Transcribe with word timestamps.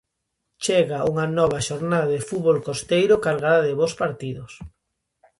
Chega 0.65 0.99
unha 1.11 1.25
nova 1.37 1.59
xornada 1.67 2.11
de 2.13 2.21
fútbol 2.29 2.57
costeiro 2.67 3.15
cargada 3.25 3.61
de 3.67 3.73
bos 3.79 3.93
partidos. 4.01 4.51